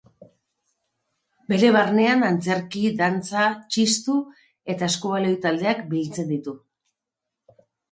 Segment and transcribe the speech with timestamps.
[1.51, 4.17] Bere barnean antzerki, dantza, txistu
[4.77, 6.59] eta eskubaloi taldeak biltzen ditu.